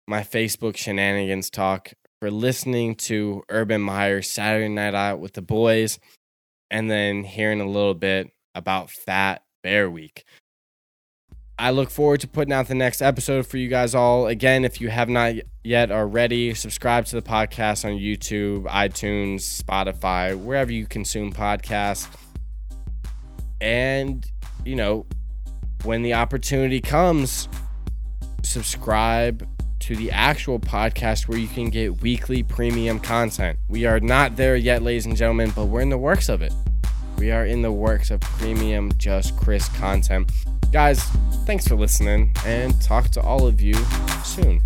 [0.08, 6.00] my Facebook shenanigans talk, for listening to Urban Meyer Saturday Night Out with the boys,
[6.72, 10.24] and then hearing a little bit about Fat Bear Week.
[11.60, 14.28] I look forward to putting out the next episode for you guys all.
[14.28, 15.34] Again, if you have not
[15.64, 22.08] yet already, subscribe to the podcast on YouTube, iTunes, Spotify, wherever you consume podcasts.
[23.60, 24.24] And,
[24.66, 25.08] you know,
[25.84, 27.50] when the opportunity comes,
[28.44, 29.48] subscribe
[29.88, 33.58] to the actual podcast where you can get weekly premium content.
[33.70, 36.52] We are not there yet, ladies and gentlemen, but we're in the works of it.
[37.18, 40.30] We are in the works of premium Just Chris content.
[40.74, 41.02] Guys,
[41.46, 43.76] thanks for listening and talk to all of you
[44.26, 44.62] soon.